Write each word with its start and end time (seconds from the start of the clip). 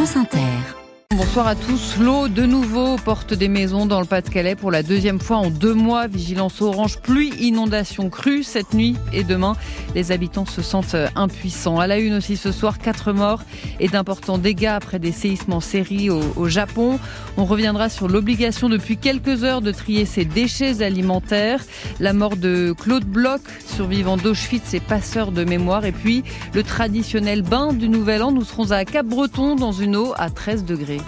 France 0.00 0.16
Inter. 0.16 0.79
Bonsoir 1.16 1.48
à 1.48 1.56
tous. 1.56 1.96
L'eau 1.98 2.28
de 2.28 2.46
nouveau 2.46 2.94
aux 2.94 2.96
portes 2.96 3.34
des 3.34 3.48
maisons 3.48 3.84
dans 3.84 3.98
le 3.98 4.06
Pas-de-Calais 4.06 4.54
pour 4.54 4.70
la 4.70 4.84
deuxième 4.84 5.18
fois 5.18 5.38
en 5.38 5.50
deux 5.50 5.74
mois. 5.74 6.06
Vigilance 6.06 6.62
orange, 6.62 7.00
pluie, 7.00 7.30
inondation 7.40 8.08
crue 8.10 8.44
cette 8.44 8.74
nuit 8.74 8.96
et 9.12 9.24
demain. 9.24 9.56
Les 9.96 10.12
habitants 10.12 10.46
se 10.46 10.62
sentent 10.62 10.94
impuissants. 11.16 11.80
À 11.80 11.88
la 11.88 11.98
une 11.98 12.14
aussi 12.14 12.36
ce 12.36 12.52
soir, 12.52 12.78
quatre 12.78 13.12
morts 13.12 13.42
et 13.80 13.88
d'importants 13.88 14.38
dégâts 14.38 14.66
après 14.66 15.00
des 15.00 15.10
séismes 15.10 15.52
en 15.52 15.60
série 15.60 16.10
au, 16.10 16.20
au 16.36 16.48
Japon. 16.48 17.00
On 17.36 17.44
reviendra 17.44 17.88
sur 17.88 18.06
l'obligation 18.06 18.68
depuis 18.68 18.96
quelques 18.96 19.42
heures 19.42 19.62
de 19.62 19.72
trier 19.72 20.04
ses 20.04 20.24
déchets 20.24 20.80
alimentaires. 20.80 21.64
La 21.98 22.12
mort 22.12 22.36
de 22.36 22.72
Claude 22.78 23.04
Bloch, 23.04 23.40
survivant 23.66 24.16
d'Auschwitz 24.16 24.74
et 24.74 24.80
passeur 24.80 25.32
de 25.32 25.42
mémoire. 25.42 25.84
Et 25.84 25.92
puis 25.92 26.22
le 26.54 26.62
traditionnel 26.62 27.42
bain 27.42 27.72
du 27.72 27.88
Nouvel 27.88 28.22
An. 28.22 28.30
Nous 28.30 28.44
serons 28.44 28.70
à 28.70 28.84
Cap-Breton 28.84 29.56
dans 29.56 29.72
une 29.72 29.96
eau 29.96 30.14
à 30.16 30.30
13 30.30 30.64
degrés. 30.64 30.99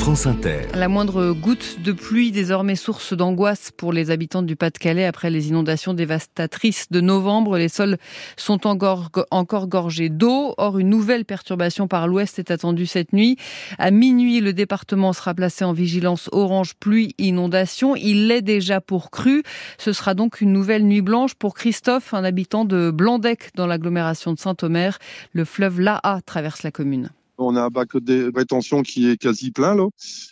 France 0.00 0.26
Inter. 0.26 0.62
La 0.74 0.88
moindre 0.88 1.34
goutte 1.34 1.82
de 1.82 1.92
pluie 1.92 2.32
désormais 2.32 2.74
source 2.74 3.12
d'angoisse 3.12 3.70
pour 3.70 3.92
les 3.92 4.10
habitants 4.10 4.40
du 4.40 4.56
Pas-de-Calais 4.56 5.04
après 5.04 5.28
les 5.28 5.48
inondations 5.48 5.92
dévastatrices 5.92 6.86
de 6.90 7.02
novembre. 7.02 7.58
Les 7.58 7.68
sols 7.68 7.98
sont 8.38 8.66
encore, 8.66 9.10
encore 9.30 9.68
gorgés 9.68 10.08
d'eau. 10.08 10.54
Or, 10.56 10.78
une 10.78 10.88
nouvelle 10.88 11.26
perturbation 11.26 11.86
par 11.86 12.08
l'ouest 12.08 12.38
est 12.38 12.50
attendue 12.50 12.86
cette 12.86 13.12
nuit. 13.12 13.36
À 13.78 13.90
minuit, 13.90 14.40
le 14.40 14.54
département 14.54 15.12
sera 15.12 15.34
placé 15.34 15.66
en 15.66 15.74
vigilance 15.74 16.30
orange 16.32 16.76
pluie 16.76 17.14
inondation. 17.18 17.94
Il 17.94 18.28
l'est 18.28 18.42
déjà 18.42 18.80
pour 18.80 19.10
crue. 19.10 19.42
Ce 19.76 19.92
sera 19.92 20.14
donc 20.14 20.40
une 20.40 20.52
nouvelle 20.52 20.84
nuit 20.84 21.02
blanche 21.02 21.34
pour 21.34 21.54
Christophe, 21.54 22.14
un 22.14 22.24
habitant 22.24 22.64
de 22.64 22.90
Blandec 22.90 23.50
dans 23.54 23.66
l'agglomération 23.66 24.32
de 24.32 24.38
Saint-Omer. 24.38 24.98
Le 25.34 25.44
fleuve 25.44 25.78
Laa 25.78 26.20
traverse 26.24 26.62
la 26.62 26.70
commune. 26.70 27.10
On 27.40 27.56
a 27.56 27.62
un 27.62 27.68
bac 27.68 27.96
de 27.96 28.30
rétention 28.34 28.82
qui 28.82 29.08
est 29.08 29.16
quasi 29.16 29.50
plein 29.50 29.74
là. 29.74 29.86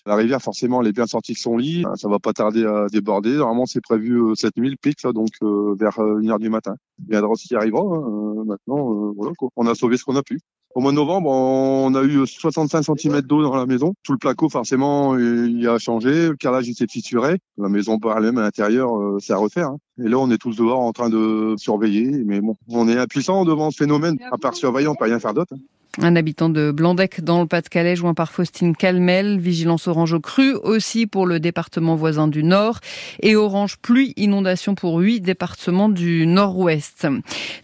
La 0.06 0.14
rivière 0.14 0.42
forcément 0.42 0.82
elle 0.82 0.88
est 0.88 0.92
bien 0.92 1.06
sortie 1.06 1.32
de 1.32 1.38
son 1.38 1.56
lit. 1.56 1.84
Ça 1.96 2.08
va 2.08 2.18
pas 2.18 2.32
tarder 2.32 2.64
à 2.64 2.86
déborder. 2.92 3.36
Normalement 3.36 3.66
c'est 3.66 3.80
prévu 3.80 4.20
euh, 4.20 4.34
cette 4.34 4.56
nuit 4.56 4.70
le 4.70 4.76
pic 4.76 5.02
là, 5.02 5.12
donc 5.12 5.30
euh, 5.42 5.74
vers 5.78 5.98
euh, 6.00 6.20
une 6.20 6.30
heure 6.30 6.38
du 6.38 6.50
matin. 6.50 6.76
Il 7.08 7.14
y 7.14 7.16
a 7.16 7.22
ce 7.34 7.46
qui 7.46 7.54
arrivera. 7.54 7.82
Hein. 7.82 8.44
Maintenant 8.46 9.12
voilà 9.16 9.32
quoi. 9.36 9.48
On 9.56 9.66
a 9.66 9.74
sauvé 9.74 9.96
ce 9.96 10.04
qu'on 10.04 10.16
a 10.16 10.22
pu. 10.22 10.38
Au 10.74 10.80
mois 10.80 10.90
de 10.90 10.96
novembre, 10.96 11.30
on 11.30 11.94
a 11.94 12.04
eu 12.04 12.26
65 12.26 12.84
cm 12.84 13.22
d'eau 13.22 13.42
dans 13.42 13.56
la 13.56 13.64
maison. 13.64 13.94
Tout 14.04 14.12
le 14.12 14.18
placo, 14.18 14.50
forcément, 14.50 15.16
il 15.16 15.66
a 15.66 15.78
changé. 15.78 16.28
Le 16.28 16.36
carrelage, 16.36 16.68
il 16.68 16.74
s'est 16.74 16.86
fissuré. 16.86 17.38
La 17.56 17.70
maison, 17.70 17.98
par 17.98 18.18
elle-même, 18.18 18.36
à 18.36 18.42
l'intérieur, 18.42 18.90
c'est 19.18 19.32
à 19.32 19.38
refaire. 19.38 19.68
Hein. 19.68 19.78
Et 19.98 20.08
là, 20.08 20.18
on 20.18 20.30
est 20.30 20.36
tous 20.36 20.56
dehors 20.56 20.80
en 20.80 20.92
train 20.92 21.08
de 21.08 21.54
surveiller. 21.56 22.22
Mais 22.24 22.40
bon, 22.40 22.54
on 22.68 22.86
est 22.86 22.98
impuissant 22.98 23.46
devant 23.46 23.70
ce 23.70 23.78
phénomène. 23.78 24.18
À 24.30 24.36
part 24.36 24.54
surveiller, 24.54 24.88
on 24.88 24.94
peut 24.94 25.06
rien 25.06 25.18
faire 25.18 25.34
d'autre. 25.34 25.54
Hein. 25.54 25.77
Un 25.96 26.14
habitant 26.14 26.48
de 26.48 26.70
Blandec 26.70 27.24
dans 27.24 27.40
le 27.40 27.48
Pas-de-Calais, 27.48 27.96
joint 27.96 28.14
par 28.14 28.30
Faustine 28.30 28.76
Calmel. 28.76 29.40
Vigilance 29.40 29.88
orange 29.88 30.12
au 30.12 30.20
cru 30.20 30.54
aussi 30.54 31.08
pour 31.08 31.26
le 31.26 31.40
département 31.40 31.96
voisin 31.96 32.28
du 32.28 32.44
Nord. 32.44 32.78
Et 33.20 33.34
orange 33.34 33.78
pluie 33.78 34.12
inondation 34.16 34.76
pour 34.76 34.98
huit 34.98 35.20
départements 35.20 35.88
du 35.88 36.24
Nord-Ouest. 36.24 37.08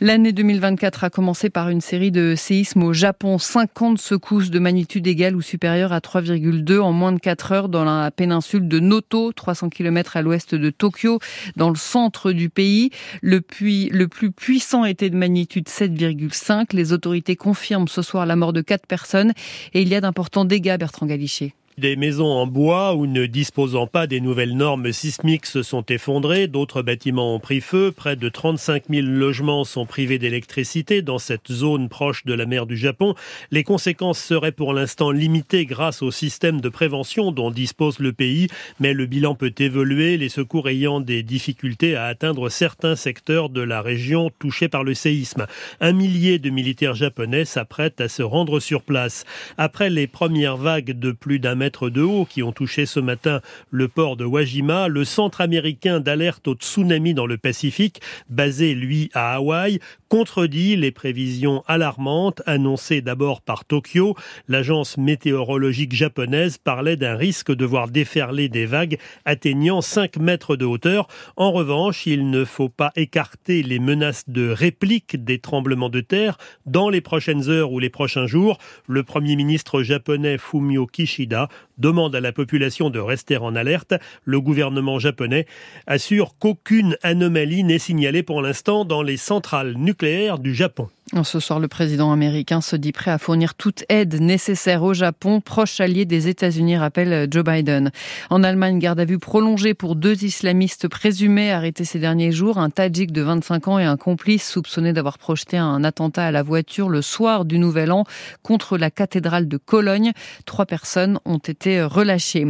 L'année 0.01 0.33
2024 0.33 1.05
a 1.05 1.11
commencé 1.11 1.49
par 1.49 1.69
une 1.69 1.81
série 1.81 2.11
de 2.11 2.35
séismes 2.37 2.83
au 2.83 2.93
Japon. 2.93 3.39
50 3.39 3.99
secousses 3.99 4.51
de 4.51 4.59
magnitude 4.59 5.07
égale 5.07 5.37
ou 5.37 5.43
supérieure 5.43 5.93
à 5.93 6.01
3,2 6.01 6.81
en 6.81 6.93
moins 6.93 7.13
de 7.13 7.21
4 7.21 7.53
heures 7.53 7.69
dans 7.69 7.85
la 7.85 8.11
péninsule 8.11 8.67
de 8.67 8.81
Noto, 8.81 9.33
300 9.33 9.69
km 9.69 10.17
à 10.17 10.23
l'ouest 10.23 10.57
de 10.57 10.71
Tokyo, 10.71 11.21
dans 11.55 11.71
le 11.71 11.77
centre 11.77 12.33
du 12.33 12.51
pays. 12.51 12.91
Le, 13.23 13.41
puits, 13.41 13.91
le 13.93 14.09
plus 14.09 14.33
puissant 14.33 14.85
était 14.85 15.11
de 15.11 15.17
magnitude 15.17 15.69
7,5. 15.69 16.75
Les 16.75 16.93
autorités 16.93 17.37
confirment 17.37 17.87
ce 17.87 18.03
soir 18.03 18.14
la 18.25 18.37
mort 18.37 18.53
de 18.53 18.61
quatre 18.61 18.87
personnes 18.87 19.33
et 19.73 19.83
il 19.83 19.89
y 19.89 19.95
a 19.95 20.01
d'importants 20.01 20.45
dégâts, 20.45 20.77
Bertrand 20.79 21.07
Galichet. 21.07 21.55
Des 21.77 21.97
maisons 21.97 22.31
en 22.31 22.47
bois 22.47 22.95
ou 22.95 23.09
ne 23.09 23.27
disposant 23.27 23.89
pas 23.89 24.07
des 24.07 24.21
nouvelles 24.21 24.57
normes 24.57 24.93
sismiques 24.93 25.45
se 25.45 25.65
sont 25.65 25.85
effondrées, 25.87 26.47
d'autres 26.47 26.83
bâtiments 26.83 27.35
ont 27.35 27.41
pris 27.41 27.61
feu, 27.61 27.91
près 27.91 28.15
de 28.15 28.29
35 28.29 28.85
000 28.89 29.05
logements 29.09 29.65
sont 29.65 29.85
privés 29.85 30.21
d'électricité 30.21 31.03
dans 31.03 31.19
cette 31.19 31.51
zone 31.51 31.89
proche 31.89 32.25
de 32.27 32.33
la 32.33 32.47
mer 32.47 32.67
du 32.67 32.77
Japon. 32.77 33.17
Les 33.51 33.65
conséquences 33.65 34.21
seraient 34.21 34.53
pour 34.53 34.73
l'instant 34.73 35.11
limitées 35.11 35.67
grâce 35.67 36.01
au 36.01 36.13
système 36.13 36.61
de 36.61 36.69
prévention 36.69 37.33
dont 37.33 37.51
dispose 37.51 37.99
le 37.99 38.13
pays, 38.13 38.47
mais 38.79 38.93
le 38.93 39.07
bilan 39.07 39.35
peut 39.35 39.55
évoluer, 39.59 40.17
les 40.17 40.29
secours 40.29 40.69
ayant 40.69 41.01
des 41.01 41.25
difficultés 41.25 41.97
à 41.97 42.05
atteindre 42.05 42.51
certains 42.51 42.95
secteurs 42.95 43.49
de 43.49 43.63
la 43.63 43.83
région 43.83 44.31
touchés 44.39 44.69
par 44.69 44.85
le 44.85 44.95
séisme. 44.95 45.47
Un 45.81 45.93
millier 45.93 46.39
de 46.39 46.51
militaires 46.51 46.95
japonais 46.95 47.45
s'apprêtent 47.45 48.01
à 48.01 48.09
se 48.09 48.23
rendre 48.23 48.61
sur 48.61 48.83
place. 48.83 49.25
Après 49.59 49.91
les 49.91 50.07
premières 50.07 50.57
vagues 50.57 50.97
de 50.97 51.11
plus 51.11 51.41
d'un 51.41 51.64
de 51.65 52.03
haut 52.03 52.27
qui 52.27 52.43
ont 52.43 52.53
touché 52.53 52.85
ce 52.85 53.01
matin 53.01 53.41
le 53.71 53.89
port 53.89 54.17
de 54.17 54.25
Wajima, 54.25 54.89
le 54.89 55.05
centre 55.05 55.41
américain 55.41 55.99
d'alerte 55.99 56.47
au 56.47 56.55
tsunami 56.55 57.15
dans 57.15 57.27
le 57.27 57.39
Pacifique, 57.39 58.01
basé 58.29 58.75
lui 58.75 59.11
à 59.15 59.35
Hawaï, 59.35 59.79
contredit 60.09 60.77
les 60.77 60.91
prévisions 60.91 61.65
alarmantes 61.67 62.43
annoncées 62.47 63.01
d'abord 63.01 63.41
par 63.41 63.65
Tokyo. 63.65 64.15
L'agence 64.47 64.99
météorologique 64.99 65.95
japonaise 65.95 66.59
parlait 66.59 66.97
d'un 66.97 67.17
risque 67.17 67.51
de 67.51 67.65
voir 67.65 67.89
déferler 67.89 68.49
des 68.49 68.67
vagues 68.67 68.99
atteignant 69.25 69.81
5 69.81 70.19
mètres 70.19 70.57
de 70.57 70.65
hauteur. 70.65 71.09
En 71.37 71.51
revanche, 71.51 72.07
il 72.07 72.31
ne 72.31 72.45
faut 72.45 72.69
pas 72.69 72.93
écarter 72.95 73.63
les 73.63 73.79
menaces 73.79 74.29
de 74.29 74.51
réplique 74.51 75.25
des 75.25 75.39
tremblements 75.39 75.89
de 75.89 76.01
terre 76.01 76.37
dans 76.67 76.91
les 76.91 77.01
prochaines 77.01 77.49
heures 77.49 77.73
ou 77.73 77.79
les 77.79 77.91
prochains 77.91 78.27
jours. 78.27 78.59
Le 78.87 79.03
premier 79.03 79.35
ministre 79.35 79.83
japonais 79.83 80.39
Fumio 80.39 80.87
Kishida 80.87 81.49
demande 81.79 82.15
à 82.15 82.21
la 82.21 82.33
population 82.33 82.91
de 82.91 82.99
rester 82.99 83.37
en 83.37 83.57
alerte. 83.57 83.95
Le 84.25 84.41
gouvernement 84.41 84.99
japonais 84.99 85.47
assure 85.87 86.37
qu'aucune 86.39 86.97
anomalie 87.03 87.65
n'est 87.65 87.79
signalée 87.79 88.23
pour 88.23 88.43
l'instant 88.43 88.85
dans 88.85 89.03
les 89.03 89.17
centrales 89.17 89.75
nucléaires 89.75 90.39
du 90.39 90.55
Japon. 90.55 90.89
Ce 91.23 91.39
soir, 91.39 91.61
le 91.61 91.69
président 91.69 92.11
américain 92.11 92.61
se 92.61 92.75
dit 92.75 92.91
prêt 92.91 93.13
à 93.13 93.19
fournir 93.19 93.55
toute 93.55 93.85
aide 93.89 94.21
nécessaire 94.21 94.83
au 94.83 94.95
Japon, 94.95 95.41
proche 95.41 95.81
allié 95.81 96.05
des 96.07 96.27
États-Unis, 96.27 96.77
rappelle 96.77 97.29
Joe 97.31 97.45
Biden. 97.45 97.93
En 98.31 98.43
Allemagne, 98.43 98.81
garde 98.81 98.99
à 98.99 99.05
vue 99.05 99.21
prolongée 99.21 99.75
pour 99.75 99.95
deux 99.95 100.25
islamistes 100.25 100.89
présumés 100.89 101.53
arrêtés 101.53 101.85
ces 101.85 102.01
derniers 102.01 102.33
jours, 102.33 102.59
un 102.59 102.69
Tadjik 102.69 103.13
de 103.13 103.23
25 103.23 103.69
ans 103.69 103.79
et 103.79 103.85
un 103.85 103.97
complice 103.97 104.51
soupçonné 104.51 104.93
d'avoir 104.93 105.19
projeté 105.19 105.57
un 105.57 105.85
attentat 105.85 106.27
à 106.27 106.31
la 106.33 106.43
voiture 106.43 106.89
le 106.89 107.01
soir 107.01 107.45
du 107.45 107.61
Nouvel 107.61 107.93
An 107.93 108.05
contre 108.43 108.77
la 108.77 108.91
cathédrale 108.91 109.47
de 109.47 109.57
Cologne. 109.57 110.13
Trois 110.47 110.67
personnes 110.67 111.21
ont 111.25 111.39
été 111.39 111.81
relâchées. 111.85 112.45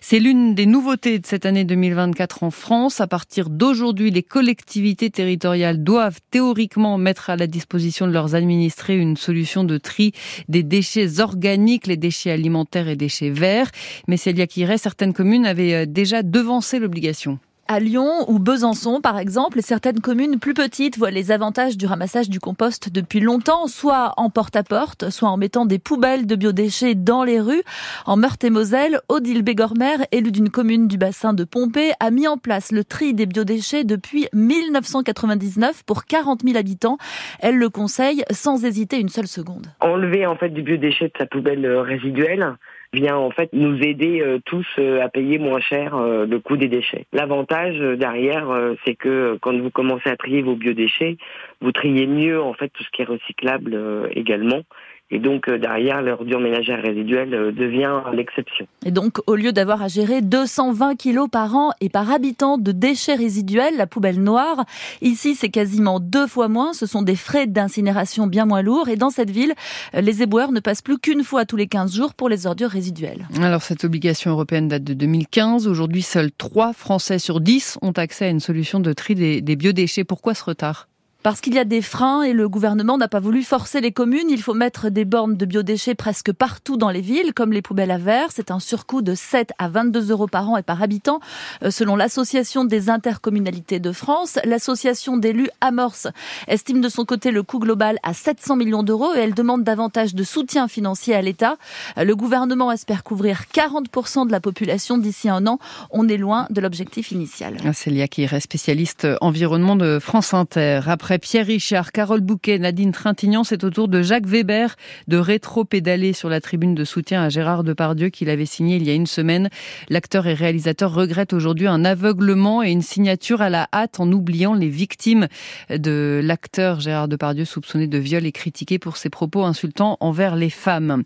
C'est 0.00 0.20
l'une 0.20 0.54
des 0.54 0.66
nouveautés 0.66 1.18
de 1.18 1.26
cette 1.26 1.44
année 1.44 1.64
2024 1.64 2.44
en 2.44 2.50
France. 2.50 3.02
À 3.02 3.06
partir 3.06 3.50
d'aujourd'hui, 3.50 4.10
les 4.10 4.22
collectivités 4.22 5.10
territoriales 5.10 5.84
doivent 5.84 6.20
théoriquement 6.30 6.96
mettre 6.96 7.28
à 7.28 7.36
la 7.36 7.46
disposition 7.46 8.05
de 8.06 8.12
leurs 8.12 8.34
administrés 8.34 8.96
une 8.96 9.16
solution 9.16 9.64
de 9.64 9.78
tri 9.78 10.12
des 10.48 10.62
déchets 10.62 11.20
organiques, 11.20 11.86
les 11.86 11.96
déchets 11.96 12.30
alimentaires 12.30 12.88
et 12.88 12.96
déchets 12.96 13.30
verts. 13.30 13.70
Mais 14.08 14.16
Célia 14.16 14.46
Quiret, 14.46 14.78
certaines 14.78 15.12
communes 15.12 15.46
avaient 15.46 15.74
euh, 15.74 15.86
déjà 15.86 16.22
devancé 16.22 16.78
l'obligation. 16.78 17.38
À 17.68 17.80
Lyon 17.80 18.24
ou 18.28 18.38
Besançon, 18.38 19.00
par 19.00 19.18
exemple, 19.18 19.60
certaines 19.60 20.00
communes 20.00 20.38
plus 20.38 20.54
petites 20.54 20.98
voient 20.98 21.10
les 21.10 21.32
avantages 21.32 21.76
du 21.76 21.86
ramassage 21.86 22.28
du 22.28 22.38
compost 22.38 22.92
depuis 22.92 23.18
longtemps, 23.18 23.66
soit 23.66 24.14
en 24.18 24.30
porte-à-porte, 24.30 25.10
soit 25.10 25.28
en 25.28 25.36
mettant 25.36 25.66
des 25.66 25.80
poubelles 25.80 26.28
de 26.28 26.36
biodéchets 26.36 26.94
dans 26.94 27.24
les 27.24 27.40
rues. 27.40 27.64
En 28.04 28.16
Meurthe-et-Moselle, 28.16 29.00
Odile 29.08 29.42
Bégormer, 29.42 29.96
élue 30.12 30.30
d'une 30.30 30.48
commune 30.48 30.86
du 30.86 30.96
bassin 30.96 31.32
de 31.32 31.42
Pompée, 31.42 31.90
a 31.98 32.12
mis 32.12 32.28
en 32.28 32.36
place 32.36 32.70
le 32.70 32.84
tri 32.84 33.14
des 33.14 33.26
biodéchets 33.26 33.82
depuis 33.82 34.28
1999 34.32 35.82
pour 35.84 36.04
40 36.04 36.42
000 36.44 36.56
habitants. 36.56 36.98
Elle 37.40 37.56
le 37.56 37.68
conseille 37.68 38.22
sans 38.30 38.64
hésiter 38.64 39.00
une 39.00 39.08
seule 39.08 39.26
seconde. 39.26 39.66
Enlever 39.80 40.24
en 40.24 40.36
fait 40.36 40.50
du 40.50 40.62
biodéchet 40.62 41.06
de 41.06 41.14
sa 41.18 41.26
poubelle 41.26 41.66
résiduelle, 41.66 42.56
vient 42.96 43.16
en 43.16 43.30
fait 43.30 43.50
nous 43.52 43.78
aider 43.82 44.22
euh, 44.22 44.38
tous 44.44 44.66
euh, 44.78 45.02
à 45.02 45.08
payer 45.08 45.38
moins 45.38 45.60
cher 45.60 45.94
euh, 45.94 46.24
le 46.24 46.40
coût 46.40 46.56
des 46.56 46.68
déchets. 46.68 47.04
L'avantage 47.12 47.78
derrière, 47.98 48.46
c'est 48.84 48.94
que 48.94 49.38
quand 49.40 49.56
vous 49.56 49.70
commencez 49.70 50.08
à 50.08 50.16
trier 50.16 50.42
vos 50.42 50.56
biodéchets, 50.56 51.16
vous 51.60 51.72
triez 51.72 52.06
mieux 52.06 52.40
en 52.40 52.54
fait 52.54 52.68
tout 52.70 52.82
ce 52.82 52.90
qui 52.90 53.02
est 53.02 53.06
recyclable 53.06 54.08
également 54.12 54.62
et 55.08 55.20
donc 55.20 55.48
euh, 55.48 55.56
derrière, 55.56 56.02
l'ordure 56.02 56.40
ménagère 56.40 56.82
résiduelle 56.82 57.32
euh, 57.32 57.52
devient 57.52 58.02
l'exception. 58.12 58.66
Et 58.84 58.90
donc, 58.90 59.18
au 59.28 59.36
lieu 59.36 59.52
d'avoir 59.52 59.80
à 59.80 59.88
gérer 59.88 60.20
220 60.20 60.96
kilos 60.96 61.28
par 61.30 61.54
an 61.54 61.70
et 61.80 61.88
par 61.88 62.10
habitant 62.10 62.58
de 62.58 62.72
déchets 62.72 63.14
résiduels, 63.14 63.76
la 63.76 63.86
poubelle 63.86 64.20
noire, 64.20 64.64
ici 65.02 65.36
c'est 65.36 65.48
quasiment 65.48 66.00
deux 66.00 66.26
fois 66.26 66.48
moins. 66.48 66.72
Ce 66.72 66.86
sont 66.86 67.02
des 67.02 67.14
frais 67.14 67.46
d'incinération 67.46 68.26
bien 68.26 68.46
moins 68.46 68.62
lourds. 68.62 68.88
Et 68.88 68.96
dans 68.96 69.10
cette 69.10 69.30
ville, 69.30 69.54
euh, 69.94 70.00
les 70.00 70.22
éboueurs 70.22 70.50
ne 70.50 70.58
passent 70.58 70.82
plus 70.82 70.98
qu'une 70.98 71.22
fois 71.22 71.44
tous 71.44 71.56
les 71.56 71.68
15 71.68 71.94
jours 71.94 72.14
pour 72.14 72.28
les 72.28 72.48
ordures 72.48 72.70
résiduelles. 72.70 73.28
Alors 73.40 73.62
cette 73.62 73.84
obligation 73.84 74.32
européenne 74.32 74.66
date 74.66 74.82
de 74.82 74.94
2015. 74.94 75.68
Aujourd'hui, 75.68 76.02
seuls 76.02 76.32
3 76.32 76.72
Français 76.72 77.20
sur 77.20 77.40
10 77.40 77.78
ont 77.80 77.92
accès 77.92 78.24
à 78.24 78.28
une 78.28 78.40
solution 78.40 78.80
de 78.80 78.92
tri 78.92 79.14
des, 79.14 79.40
des 79.40 79.54
biodéchets. 79.54 80.02
Pourquoi 80.02 80.34
ce 80.34 80.42
retard? 80.42 80.88
Parce 81.26 81.40
qu'il 81.40 81.54
y 81.54 81.58
a 81.58 81.64
des 81.64 81.82
freins 81.82 82.22
et 82.22 82.32
le 82.32 82.48
gouvernement 82.48 82.98
n'a 82.98 83.08
pas 83.08 83.18
voulu 83.18 83.42
forcer 83.42 83.80
les 83.80 83.90
communes. 83.90 84.28
Il 84.30 84.40
faut 84.40 84.54
mettre 84.54 84.90
des 84.90 85.04
bornes 85.04 85.36
de 85.36 85.44
biodéchets 85.44 85.96
presque 85.96 86.30
partout 86.30 86.76
dans 86.76 86.90
les 86.90 87.00
villes, 87.00 87.34
comme 87.34 87.52
les 87.52 87.62
poubelles 87.62 87.90
à 87.90 87.98
verre. 87.98 88.28
C'est 88.30 88.52
un 88.52 88.60
surcoût 88.60 89.02
de 89.02 89.16
7 89.16 89.52
à 89.58 89.68
22 89.68 90.12
euros 90.12 90.28
par 90.28 90.48
an 90.48 90.56
et 90.56 90.62
par 90.62 90.80
habitant, 90.84 91.18
euh, 91.64 91.72
selon 91.72 91.96
l'Association 91.96 92.64
des 92.64 92.90
intercommunalités 92.90 93.80
de 93.80 93.90
France. 93.90 94.38
L'association 94.44 95.16
d'élus 95.16 95.48
Amorce 95.60 96.06
estime 96.46 96.80
de 96.80 96.88
son 96.88 97.04
côté 97.04 97.32
le 97.32 97.42
coût 97.42 97.58
global 97.58 97.98
à 98.04 98.14
700 98.14 98.54
millions 98.54 98.84
d'euros 98.84 99.12
et 99.16 99.18
elle 99.18 99.34
demande 99.34 99.64
davantage 99.64 100.14
de 100.14 100.22
soutien 100.22 100.68
financier 100.68 101.16
à 101.16 101.22
l'État. 101.22 101.56
Le 101.96 102.14
gouvernement 102.14 102.70
espère 102.70 103.02
couvrir 103.02 103.46
40% 103.52 104.28
de 104.28 104.30
la 104.30 104.38
population 104.38 104.96
d'ici 104.96 105.28
un 105.28 105.48
an. 105.48 105.58
On 105.90 106.06
est 106.06 106.18
loin 106.18 106.46
de 106.50 106.60
l'objectif 106.60 107.10
initial. 107.10 107.56
Ah, 107.64 107.72
Célia 107.72 108.06
qui 108.06 108.28
spécialiste 108.38 109.08
environnement 109.20 109.74
de 109.74 109.98
France 109.98 110.32
Inter. 110.32 110.82
Après 110.86 111.15
Pierre 111.18 111.46
Richard, 111.46 111.92
Carole 111.92 112.20
Bouquet, 112.20 112.58
Nadine 112.58 112.92
Trintignant, 112.92 113.44
c'est 113.44 113.64
au 113.64 113.70
tour 113.70 113.88
de 113.88 114.02
Jacques 114.02 114.26
Weber 114.26 114.76
de 115.08 115.16
rétro-pédaler 115.16 116.12
sur 116.12 116.28
la 116.28 116.40
tribune 116.40 116.74
de 116.74 116.84
soutien 116.84 117.22
à 117.22 117.28
Gérard 117.28 117.64
Depardieu 117.64 118.08
qu'il 118.08 118.28
avait 118.28 118.46
signé 118.46 118.76
il 118.76 118.84
y 118.84 118.90
a 118.90 118.94
une 118.94 119.06
semaine. 119.06 119.48
L'acteur 119.88 120.26
et 120.26 120.34
réalisateur 120.34 120.92
regrette 120.92 121.32
aujourd'hui 121.32 121.66
un 121.66 121.84
aveuglement 121.84 122.62
et 122.62 122.70
une 122.70 122.82
signature 122.82 123.40
à 123.40 123.50
la 123.50 123.68
hâte 123.72 124.00
en 124.00 124.10
oubliant 124.12 124.54
les 124.54 124.68
victimes 124.68 125.28
de 125.70 126.20
l'acteur 126.22 126.80
Gérard 126.80 127.08
Depardieu 127.08 127.44
soupçonné 127.44 127.86
de 127.86 127.98
viol 127.98 128.26
et 128.26 128.32
critiqué 128.32 128.78
pour 128.78 128.96
ses 128.96 129.10
propos 129.10 129.44
insultants 129.44 129.96
envers 130.00 130.36
les 130.36 130.50
femmes. 130.50 131.02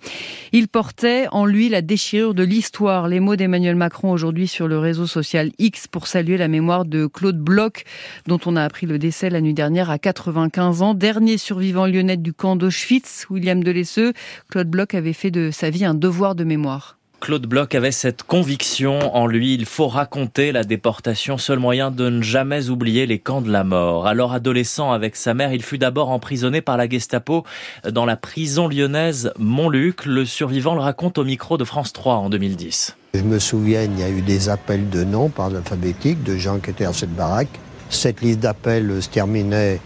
Il 0.53 0.69
portait 0.69 1.27
en 1.31 1.45
lui 1.45 1.69
la 1.69 1.83
déchirure 1.83 2.35
de 2.35 2.43
l'histoire. 2.43 3.09
Les 3.09 3.21
mots 3.21 3.37
d'Emmanuel 3.37 3.77
Macron 3.77 4.11
aujourd'hui 4.11 4.49
sur 4.49 4.67
le 4.67 4.79
réseau 4.79 5.07
social 5.07 5.51
X 5.59 5.87
pour 5.87 6.07
saluer 6.07 6.37
la 6.37 6.49
mémoire 6.49 6.85
de 6.85 7.07
Claude 7.07 7.39
Bloch, 7.39 7.85
dont 8.27 8.41
on 8.47 8.57
a 8.57 8.65
appris 8.65 8.87
le 8.87 8.99
décès 8.99 9.31
la 9.31 9.41
nuit 9.41 9.55
dernière 9.55 9.91
à 9.91 9.99
95 10.01 10.83
ans. 10.83 10.95
Dernier 10.95 11.39
survivant 11.39 11.87
lyonnais 11.87 12.17
du 12.17 12.33
camp 12.33 12.57
d'Auschwitz, 12.57 13.27
William 13.31 13.63
Delesseux, 13.63 14.13
Claude 14.51 14.69
Bloch 14.69 14.95
avait 14.95 15.13
fait 15.13 15.31
de 15.31 15.51
sa 15.51 15.71
vie 15.71 15.85
un 15.85 15.95
devoir 15.95 16.35
de 16.35 16.45
mémoire. 16.45 16.97
Claude 17.21 17.47
Bloch 17.47 17.75
avait 17.75 17.93
cette 17.93 18.23
conviction 18.23 19.15
en 19.15 19.27
lui, 19.27 19.53
il 19.53 19.67
faut 19.67 19.89
raconter 19.89 20.53
la 20.53 20.65
déportation, 20.65 21.37
seul 21.37 21.59
moyen 21.59 21.91
de 21.91 22.09
ne 22.09 22.23
jamais 22.23 22.71
oublier 22.71 23.05
les 23.05 23.19
camps 23.19 23.43
de 23.43 23.53
la 23.53 23.63
mort. 23.63 24.07
Alors 24.07 24.33
adolescent 24.33 24.91
avec 24.91 25.17
sa 25.17 25.35
mère, 25.35 25.53
il 25.53 25.63
fut 25.63 25.77
d'abord 25.77 26.09
emprisonné 26.09 26.63
par 26.63 26.79
la 26.79 26.89
Gestapo 26.89 27.45
dans 27.89 28.07
la 28.07 28.17
prison 28.17 28.69
lyonnaise 28.69 29.33
Montluc. 29.39 30.07
Le 30.07 30.25
survivant 30.25 30.75
le 30.75 30.81
raconte 30.81 31.19
au 31.19 31.25
micro 31.25 31.59
de 31.59 31.65
France 31.65 31.93
3 31.93 32.15
en 32.15 32.31
2010. 32.31 32.97
Je 33.13 33.21
me 33.21 33.39
souviens, 33.39 33.83
il 33.83 33.99
y 33.99 34.03
a 34.03 34.09
eu 34.09 34.23
des 34.23 34.49
appels 34.49 34.89
de 34.89 35.05
noms 35.05 35.29
par 35.29 35.51
l'alphabétique 35.51 36.23
de 36.23 36.39
gens 36.39 36.59
qui 36.59 36.71
étaient 36.71 36.87
à 36.87 36.95
cette 36.95 37.15
baraque. 37.15 37.61
Cette 37.91 38.23
liste 38.23 38.41
d'appels 38.41 39.03
se 39.03 39.09
terminait 39.09 39.81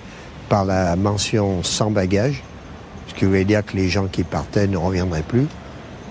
par 0.48 0.64
la 0.64 0.94
mention 0.94 1.62
sans 1.62 1.90
bagage, 1.90 2.42
ce 3.08 3.14
qui 3.14 3.24
voulait 3.24 3.44
dire 3.44 3.64
que 3.64 3.76
les 3.76 3.88
gens 3.88 4.06
qui 4.06 4.22
partaient 4.22 4.66
ne 4.66 4.76
reviendraient 4.76 5.22
plus 5.22 5.46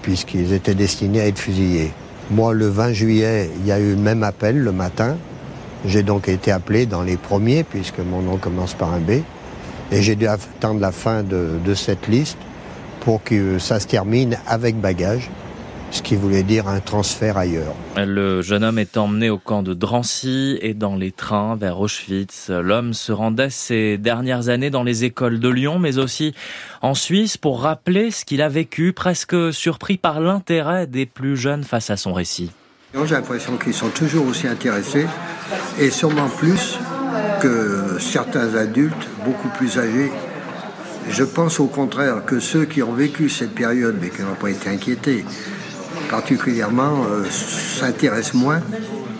puisqu'ils 0.04 0.54
étaient 0.54 0.75
destinés 0.75 1.22
à 1.22 1.28
être 1.28 1.40
fusillés. 1.40 1.92
Moi, 2.30 2.54
le 2.54 2.68
20 2.68 2.94
juillet, 2.94 3.50
il 3.60 3.66
y 3.66 3.72
a 3.72 3.80
eu 3.80 3.92
le 3.92 4.01
même 4.01 4.22
appel 4.22 4.60
le 4.60 4.72
matin. 4.72 5.18
J'ai 5.86 6.04
donc 6.04 6.28
été 6.28 6.51
appelé 6.51 6.86
dans 6.86 7.01
les 7.01 7.18
premiers, 7.18 7.63
puisque 7.63 8.00
mon 8.00 8.22
nom 8.22 8.38
commence 8.38 8.74
par 8.74 8.94
un 8.94 9.00
B. 9.00 9.22
Et 9.92 10.01
j'ai 10.01 10.16
dû 10.16 10.28
attendre 10.28 10.80
la 10.80 10.92
fin 10.92 11.24
de, 11.24 11.51
de 11.63 11.74
cette 11.74 12.07
liste 12.07 12.38
pour 13.00 13.24
que 13.24 13.60
ça 13.60 13.80
se 13.80 13.88
termine 13.88 14.38
avec 14.48 14.80
bagage 14.80 15.30
ce 15.94 16.01
qui 16.01 16.16
voulait 16.16 16.42
dire 16.42 16.68
un 16.68 16.80
transfert 16.80 17.38
ailleurs. 17.38 17.75
Le 17.95 18.42
jeune 18.42 18.63
homme 18.63 18.80
est 18.80 18.98
emmené 18.98 19.30
au 19.30 19.38
camp 19.38 19.62
de 19.62 19.75
Drancy 19.75 20.57
et 20.62 20.74
dans 20.74 20.95
les 20.95 21.12
trains 21.12 21.56
vers 21.56 21.80
Auschwitz. 21.80 22.50
L'homme 22.50 22.94
se 22.94 23.12
rendait 23.12 23.51
ces 23.51 24.00
dernières 24.00 24.50
années 24.50 24.72
dans 24.72 24.84
les 24.84 25.04
écoles 25.04 25.40
de 25.40 25.50
Lyon, 25.50 25.78
mais 25.78 26.00
aussi 26.00 26.34
en 26.81 26.95
Suisse 26.95 27.38
pour 27.38 27.62
rappeler 27.62 28.10
ce 28.10 28.25
qu'il 28.25 28.42
a 28.42 28.50
vécu, 28.50 28.92
presque 28.92 29.54
surpris 29.54 29.98
par 29.98 30.19
l'intérêt 30.19 30.88
des 30.88 31.06
plus 31.06 31.38
jeunes 31.38 31.63
face 31.63 31.92
à 31.92 31.98
son 31.98 32.12
récit. 32.12 32.50
J'ai 33.06 33.13
l'impression 33.13 33.57
qu'ils 33.57 33.74
sont 33.74 33.90
toujours 33.90 34.25
aussi 34.28 34.48
intéressés 34.48 35.06
et 35.80 35.92
sûrement 35.92 36.30
plus 36.30 36.80
que 37.40 37.98
certains 38.00 38.56
adultes 38.56 39.07
beaucoup 39.25 39.50
plus 39.50 39.78
âgés. 39.78 40.12
Je 41.10 41.24
pense 41.24 41.60
au 41.60 41.68
contraire 41.68 42.24
que 42.25 42.40
ceux 42.40 42.66
qui 42.66 42.81
ont 42.81 42.94
vécu 42.94 43.30
cette 43.30 43.54
période 43.54 43.98
mais 44.01 44.10
qui 44.10 44.22
n'ont 44.22 44.36
pas 44.40 44.50
été 44.50 44.69
inquiétés, 44.69 45.25
particulièrement 46.09 47.05
euh, 47.05 47.25
s'intéressent 47.29 48.35
moins 48.35 48.61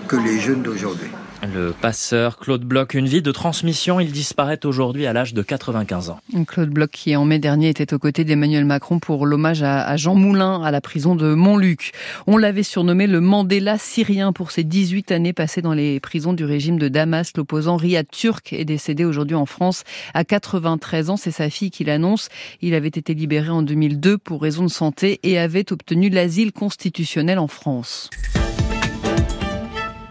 que 0.08 0.16
les 0.16 0.40
jeunes 0.40 0.62
d'aujourd'hui. 0.62 1.10
Le 1.52 1.72
passeur 1.74 2.38
Claude 2.38 2.64
Bloch, 2.64 2.94
une 2.94 3.08
vie 3.08 3.22
de 3.22 3.32
transmission, 3.32 4.00
il 4.00 4.12
disparaît 4.14 4.66
aujourd'hui 4.66 5.06
à 5.08 5.14
l'âge 5.14 5.34
de 5.34 5.42
95 5.42 6.10
ans. 6.10 6.20
Claude 6.48 6.70
Bloch 6.70 6.90
qui 6.92 7.16
en 7.18 7.26
mai 7.26 7.38
dernier 7.38 7.68
était 7.68 7.94
aux 7.94 8.00
côtés 8.00 8.24
d'Emmanuel 8.24 8.64
Macron 8.64 9.00
pour 9.00 9.26
l'hommage 9.26 9.62
à 9.62 9.96
Jean 9.98 10.16
Moulin 10.16 10.62
à 10.64 10.72
la 10.72 10.80
prison 10.80 11.16
de 11.16 11.34
Montluc. 11.34 11.92
On 12.28 12.38
l'avait 12.38 12.64
surnommé 12.64 13.08
le 13.08 13.20
Mandela 13.20 13.78
syrien 13.78 14.32
pour 14.32 14.52
ses 14.52 14.64
18 14.64 15.12
années 15.12 15.34
passées 15.34 15.62
dans 15.62 15.74
les 15.74 16.00
prisons 16.00 16.32
du 16.32 16.46
régime 16.46 16.80
de 16.80 16.88
Damas. 16.88 17.34
L'opposant 17.36 17.76
Riyad 17.76 18.08
Turk 18.10 18.54
est 18.54 18.66
décédé 18.66 19.04
aujourd'hui 19.04 19.36
en 19.36 19.46
France 19.46 19.84
à 20.14 20.24
93 20.24 21.10
ans. 21.10 21.18
C'est 21.18 21.32
sa 21.32 21.50
fille 21.50 21.72
qui 21.72 21.84
l'annonce. 21.84 22.30
Il 22.62 22.74
avait 22.74 22.88
été 22.88 23.14
libéré 23.14 23.50
en 23.50 23.64
2002 23.64 24.18
pour 24.18 24.42
raison 24.42 24.64
de 24.64 24.70
santé 24.70 25.20
et 25.24 25.38
avait 25.38 25.74
obtenu 25.74 26.10
l'asile 26.10 26.54
constitutionnel 26.54 27.38
en 27.38 27.48
France. 27.48 28.10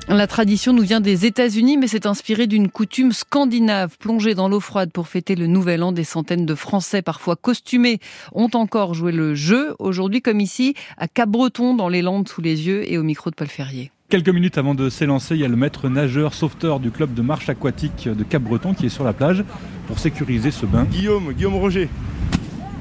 La 0.08 0.26
tradition 0.26 0.72
nous 0.72 0.82
vient 0.82 1.00
des 1.00 1.26
États-Unis, 1.26 1.76
mais 1.76 1.86
c'est 1.86 2.06
inspiré 2.06 2.46
d'une 2.46 2.68
coutume 2.68 3.12
scandinave. 3.12 3.96
Plongée 3.98 4.34
dans 4.34 4.48
l'eau 4.48 4.60
froide 4.60 4.90
pour 4.92 5.06
fêter 5.08 5.36
le 5.36 5.46
nouvel 5.46 5.82
an, 5.82 5.92
des 5.92 6.04
centaines 6.04 6.44
de 6.44 6.54
Français, 6.54 7.02
parfois 7.02 7.36
costumés, 7.36 8.00
ont 8.32 8.50
encore 8.54 8.94
joué 8.94 9.12
le 9.12 9.34
jeu. 9.34 9.74
Aujourd'hui, 9.78 10.20
comme 10.20 10.40
ici, 10.40 10.74
à 10.98 11.06
Cap-Breton, 11.06 11.74
dans 11.74 11.88
les 11.88 12.02
Landes, 12.02 12.28
sous 12.28 12.42
les 12.42 12.66
yeux, 12.66 12.90
et 12.90 12.98
au 12.98 13.04
micro 13.04 13.30
de 13.30 13.36
Paul 13.36 13.46
Ferrier. 13.46 13.92
Quelques 14.08 14.28
minutes 14.28 14.58
avant 14.58 14.74
de 14.74 14.90
s'élancer, 14.90 15.36
il 15.36 15.40
y 15.40 15.44
a 15.44 15.48
le 15.48 15.56
maître 15.56 15.88
nageur 15.88 16.34
sauveteur 16.34 16.80
du 16.80 16.90
club 16.90 17.14
de 17.14 17.22
marche 17.22 17.48
aquatique 17.48 18.08
de 18.08 18.24
Cap-Breton 18.24 18.74
qui 18.74 18.86
est 18.86 18.90
sur 18.90 19.04
la 19.04 19.12
plage 19.12 19.44
pour 19.86 19.98
sécuriser 19.98 20.50
ce 20.50 20.66
bain. 20.66 20.84
Guillaume, 20.84 21.32
Guillaume 21.32 21.54
Roger. 21.54 21.88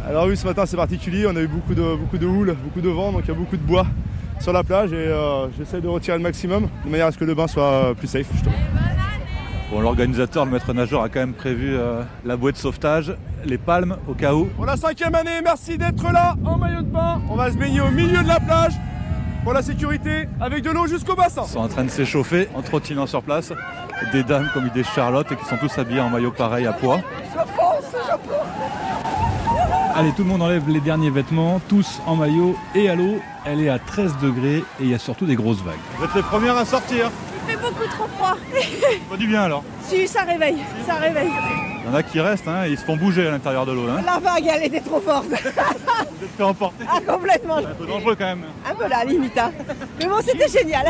Alors 0.06 0.26
oui, 0.26 0.36
ce 0.36 0.46
matin 0.46 0.66
c'est 0.66 0.76
particulier, 0.76 1.26
on 1.28 1.36
a 1.36 1.42
eu 1.42 1.48
beaucoup 1.48 1.76
de, 1.76 1.96
beaucoup 1.96 2.18
de 2.18 2.26
houle, 2.26 2.56
beaucoup 2.64 2.82
de 2.82 2.90
vent, 2.90 3.14
donc 3.14 3.22
il 3.24 3.28
y 3.30 3.32
a 3.32 3.36
beaucoup 3.36 3.56
de 3.56 3.62
bois 3.62 3.86
sur 4.42 4.54
la 4.54 4.64
plage 4.64 4.92
et 4.92 4.96
euh, 4.96 5.48
j'essaie 5.58 5.82
de 5.82 5.88
retirer 5.88 6.18
le 6.18 6.24
maximum 6.24 6.68
de 6.84 6.90
manière 6.90 7.08
à 7.08 7.12
ce 7.12 7.18
que 7.18 7.26
le 7.26 7.36
bain 7.36 7.48
soit 7.48 7.94
plus 7.96 8.08
safe 8.08 8.28
justement. 8.34 8.56
Bon, 9.72 9.80
l'organisateur, 9.80 10.46
le 10.46 10.52
maître 10.52 10.74
nageur, 10.74 11.02
a 11.02 11.10
quand 11.10 11.22
même 11.22 11.34
prévu 11.34 11.76
euh, 11.76 12.02
la 12.26 12.36
bouée 12.36 12.52
de 12.52 12.58
sauvetage, 12.58 13.16
les 13.46 13.58
palmes 13.58 13.96
au 14.08 14.14
cas 14.14 14.34
où. 14.34 14.46
Pour 14.46 14.66
la 14.66 14.76
cinquième 14.76 15.16
année, 15.16 15.42
merci 15.44 15.78
d'être 15.78 16.12
là 16.12 16.36
en 16.44 16.58
maillot 16.58 16.82
de 16.82 16.88
bain. 16.90 17.22
On 17.30 17.36
va 17.36 17.52
se 17.52 17.58
baigner 17.58 17.80
au 17.80 17.92
milieu 17.92 18.22
de 18.22 18.28
la 18.28 18.40
plage 18.40 18.74
pour 19.44 19.54
la 19.54 19.62
sécurité 19.62 20.28
avec 20.42 20.64
de 20.64 20.72
l'eau 20.72 20.88
jusqu'au 20.88 21.16
bassin. 21.16 21.44
Ils 21.46 21.52
sont 21.52 21.60
en 21.60 21.70
train 21.70 21.86
de 21.86 21.90
s'échauffer 21.90 22.50
en 22.54 22.62
trottinant 22.62 23.08
sur 23.08 23.22
place. 23.22 23.54
Des 24.12 24.24
dames 24.24 24.50
comme 24.54 24.70
des 24.70 24.84
Charlotte 24.84 25.32
et 25.32 25.36
qui 25.36 25.46
sont 25.46 25.58
tous 25.58 25.78
habillés 25.78 26.02
en 26.02 26.10
maillot 26.10 26.32
pareil 26.32 26.66
à 26.66 26.74
poids. 26.74 27.00
Allez, 30.02 30.14
tout 30.14 30.24
le 30.24 30.30
monde 30.30 30.42
enlève 30.42 30.68
les 30.68 30.80
derniers 30.80 31.12
vêtements, 31.12 31.62
tous 31.70 32.02
en 32.08 32.16
maillot 32.16 32.56
et 32.74 32.90
à 32.90 32.96
l'eau. 32.96 33.20
Elle 33.46 33.62
est 33.62 33.70
à 33.70 33.78
13 33.78 34.18
degrés 34.20 34.58
et 34.58 34.64
il 34.82 34.90
y 34.90 34.96
a 34.96 35.00
surtout 35.00 35.28
des 35.28 35.36
grosses 35.36 35.62
vagues. 35.62 35.76
Vous 35.98 36.06
êtes 36.06 36.16
les 36.16 36.24
premières 36.24 36.58
à 36.58 36.66
sortir. 36.66 37.12
Il 37.48 37.52
fait 37.54 37.60
beaucoup 37.62 37.86
trop 37.88 38.08
froid. 38.18 38.36
Pas 39.12 39.18
du 39.18 39.28
bien 39.28 39.44
alors 39.44 39.64
Si, 39.84 40.08
ça 40.08 40.24
réveille, 40.24 40.58
ça 40.88 40.96
réveille. 40.96 41.30
Il 41.84 41.86
y 41.86 41.94
en 41.94 41.96
a 41.96 42.02
qui 42.02 42.20
restent, 42.20 42.48
hein, 42.48 42.66
ils 42.68 42.80
se 42.80 42.84
font 42.84 42.98
bouger 42.98 43.28
à 43.28 43.32
l'intérieur 43.32 43.68
de 43.68 43.74
l'eau. 43.74 43.88
Hein. 43.90 44.02
La 44.04 44.18
vague, 44.18 44.48
elle 44.52 44.64
était 44.64 44.82
trop 44.82 45.00
forte. 45.02 45.26
Vous 45.28 45.36
êtes 45.36 46.36
fait 46.36 46.44
emporter. 46.44 46.84
Ah, 46.92 47.00
complètement. 47.06 47.58
C'est 47.60 47.66
un 47.68 47.76
peu 47.76 47.86
dangereux 47.86 48.16
quand 48.18 48.26
même. 48.26 48.44
Un 48.68 48.74
peu 48.74 48.88
là, 48.88 49.04
limite. 49.06 49.38
hein. 49.38 49.52
Mais 50.00 50.06
bon, 50.08 50.18
c'était 50.26 50.48
génial. 50.48 50.86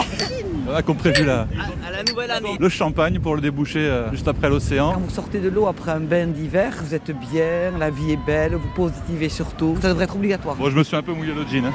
Qui 0.83 0.89
ont 0.89 0.95
prévu 0.95 1.25
la, 1.25 1.41
À 1.85 1.91
la 1.91 2.03
nouvelle 2.03 2.31
année. 2.31 2.55
le 2.59 2.69
champagne 2.69 3.19
pour 3.19 3.35
le 3.35 3.41
déboucher 3.41 3.79
euh, 3.79 4.09
juste 4.11 4.27
après 4.27 4.49
l'océan. 4.49 4.93
Quand 4.93 4.99
vous 4.99 5.09
sortez 5.09 5.39
de 5.39 5.49
l'eau 5.49 5.67
après 5.67 5.91
un 5.91 5.99
bain 5.99 6.27
d'hiver, 6.27 6.73
vous 6.83 6.93
êtes 6.95 7.11
bien, 7.31 7.71
la 7.79 7.89
vie 7.89 8.11
est 8.11 8.25
belle, 8.25 8.55
vous 8.55 8.69
positivez 8.75 9.29
surtout. 9.29 9.75
Ça 9.81 9.89
devrait 9.89 10.05
être 10.05 10.15
obligatoire. 10.15 10.55
Bon, 10.55 10.69
je 10.69 10.77
me 10.77 10.83
suis 10.83 10.95
un 10.95 11.01
peu 11.01 11.13
mouillé 11.13 11.33
le 11.33 11.45
jean. 11.51 11.65
hein. 11.65 11.73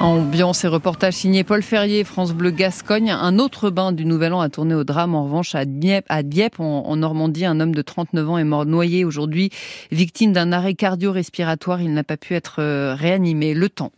Ambiance 0.00 0.62
et 0.64 0.68
reportage 0.68 1.14
signé 1.14 1.42
Paul 1.42 1.60
Ferrier, 1.62 2.04
France 2.04 2.32
Bleu 2.32 2.52
Gascogne. 2.52 3.10
Un 3.10 3.38
autre 3.40 3.68
bain 3.70 3.90
du 3.90 4.04
Nouvel 4.04 4.32
An 4.32 4.40
a 4.40 4.48
tourné 4.48 4.74
au 4.76 4.84
drame. 4.84 5.16
En 5.16 5.24
revanche, 5.24 5.56
à 5.56 5.64
Dieppe, 5.64 6.06
à 6.08 6.22
Dieppe 6.22 6.60
en, 6.60 6.84
en 6.86 6.96
Normandie, 6.96 7.44
un 7.44 7.58
homme 7.58 7.74
de 7.74 7.82
39 7.82 8.30
ans 8.30 8.38
est 8.38 8.44
mort 8.44 8.64
noyé 8.64 9.04
aujourd'hui, 9.04 9.50
victime 9.90 10.32
d'un 10.32 10.52
arrêt 10.52 10.74
cardio-respiratoire. 10.74 11.82
Il 11.82 11.92
n'a 11.94 12.04
pas 12.04 12.16
pu 12.16 12.34
être 12.34 12.56
euh, 12.60 12.94
réanimé. 12.96 13.54
Le 13.54 13.68
temps. 13.68 13.90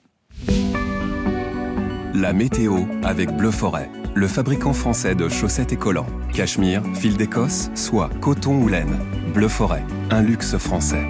La 2.14 2.32
météo 2.32 2.74
avec 3.04 3.30
Bleu 3.30 3.52
Forêt, 3.52 3.88
le 4.14 4.26
fabricant 4.26 4.72
français 4.72 5.14
de 5.14 5.28
chaussettes 5.28 5.72
et 5.72 5.76
collants. 5.76 6.08
Cachemire, 6.34 6.82
fil 6.94 7.16
d'Écosse, 7.16 7.70
soie, 7.76 8.10
coton 8.20 8.60
ou 8.60 8.66
laine. 8.66 8.98
Bleu 9.32 9.46
Forêt, 9.46 9.84
un 10.10 10.20
luxe 10.20 10.56
français. 10.56 11.06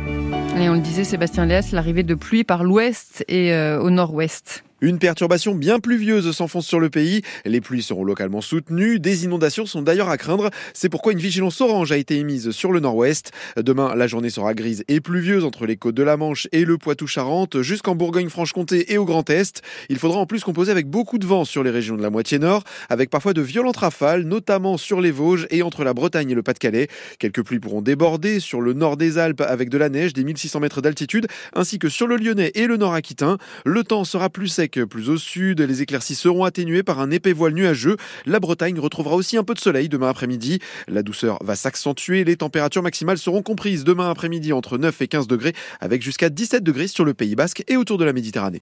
Et 0.59 0.69
on 0.69 0.75
le 0.75 0.81
disait, 0.81 1.05
Sébastien 1.05 1.47
Léas, 1.47 1.71
l'arrivée 1.73 2.03
de 2.03 2.15
pluie 2.15 2.45
par 2.45 2.65
l'ouest 2.65 3.25
et 3.29 3.55
euh, 3.55 3.81
au 3.81 3.89
nord-ouest. 3.89 4.63
Une 4.83 4.99
perturbation 4.99 5.55
bien 5.55 5.79
pluvieuse 5.79 6.31
s'enfonce 6.35 6.67
sur 6.67 6.81
le 6.81 6.89
pays. 6.89 7.23
Les 7.45 7.61
pluies 7.61 7.83
seront 7.83 8.05
localement 8.05 8.41
soutenues. 8.41 8.99
Des 8.99 9.25
inondations 9.25 9.67
sont 9.67 9.83
d'ailleurs 9.83 10.09
à 10.09 10.17
craindre. 10.17 10.51
C'est 10.73 10.89
pourquoi 10.89 11.13
une 11.13 11.19
vigilance 11.19 11.61
orange 11.61 11.93
a 11.93 11.99
été 11.99 12.17
émise 12.17 12.51
sur 12.51 12.73
le 12.73 12.81
nord-ouest. 12.81 13.31
Demain, 13.57 13.95
la 13.95 14.07
journée 14.07 14.31
sera 14.31 14.55
grise 14.55 14.85
et 14.89 15.01
pluvieuse 15.01 15.45
entre 15.45 15.67
les 15.67 15.77
côtes 15.77 15.95
de 15.95 16.03
la 16.03 16.17
Manche 16.17 16.49
et 16.53 16.65
le 16.65 16.79
Poitou-Charentes, 16.79 17.61
jusqu'en 17.61 17.95
Bourgogne-Franche-Comté 17.95 18.93
et 18.93 18.97
au 18.97 19.05
Grand 19.05 19.29
Est. 19.29 19.61
Il 19.91 19.99
faudra 19.99 20.19
en 20.19 20.27
plus 20.27 20.45
composer 20.45 20.73
avec 20.73 20.87
beaucoup 20.87 21.19
de 21.19 21.27
vent 21.27 21.45
sur 21.45 21.63
les 21.63 21.71
régions 21.71 21.97
de 21.97 22.03
la 22.03 22.11
moitié 22.11 22.39
nord, 22.39 22.65
avec 22.89 23.11
parfois 23.11 23.35
de 23.35 23.43
violentes 23.43 23.77
rafales, 23.77 24.23
notamment 24.23 24.79
sur 24.79 25.03
les 25.03 25.11
Vosges 25.11 25.47
et 25.51 25.63
entre 25.63 25.85
la 25.85 25.93
Bretagne 25.93 26.31
et 26.31 26.35
le 26.35 26.43
Pas-de-Calais. 26.43 26.89
Quelques 27.19 27.43
pluies 27.43 27.61
pourront 27.61 27.83
déborder 27.83 28.41
sur 28.41 28.63
le 28.63 28.73
nord 28.73 28.97
des 28.97 29.19
Alpes 29.19 29.43
avec 29.43 29.69
de 29.69 29.77
la 29.77 29.91
neige 29.91 30.15
des 30.15 30.25
1600 30.25 30.61
mètres 30.61 30.81
d'altitude, 30.81 31.27
ainsi 31.55 31.79
que 31.79 31.91
sur 31.91 32.07
le 32.07 32.17
Lyonnais 32.17 32.53
et 32.55 32.67
le 32.67 32.79
nord 32.79 32.95
aquitain. 32.95 33.37
Le 33.67 33.85
temps 33.85 34.05
sera 34.05 34.31
plus 34.31 34.49
plus 34.79 35.11
au 35.11 35.17
sud. 35.17 35.61
Les 35.61 35.83
éclaircies 35.83 36.15
seront 36.15 36.45
atténuées 36.45 36.83
par 36.83 37.01
un 37.01 37.11
épais 37.11 37.33
voile 37.33 37.55
nuageux. 37.55 37.97
La 38.27 38.41
Bretagne 38.41 38.79
retrouvera 38.79 39.17
aussi 39.17 39.37
un 39.37 39.45
peu 39.45 39.55
de 39.55 39.61
soleil 39.61 39.89
demain 39.89 40.09
après-midi. 40.09 40.61
La 40.89 41.03
douceur 41.03 41.39
va 41.43 41.57
s'accentuer. 41.57 42.25
Les 42.25 42.37
températures 42.37 42.83
maximales 42.83 43.19
seront 43.19 43.43
comprises 43.43 43.85
demain 43.85 44.11
après-midi 44.11 44.53
entre 44.53 44.79
9 44.79 45.03
et 45.03 45.09
15 45.09 45.27
degrés, 45.27 45.55
avec 45.81 46.03
jusqu'à 46.03 46.29
17 46.29 46.63
degrés 46.63 46.89
sur 46.89 47.05
le 47.05 47.15
Pays 47.15 47.35
Basque 47.35 47.65
et 47.69 47.77
autour 47.77 47.99
de 47.99 48.05
la 48.05 48.13
Méditerranée. 48.13 48.59